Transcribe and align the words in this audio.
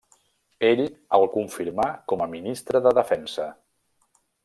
Ell 0.69 0.81
el 1.17 1.25
confirmà 1.35 1.87
com 2.13 2.25
a 2.25 2.29
ministre 2.35 2.85
de 2.89 2.95
defensa. 3.03 3.51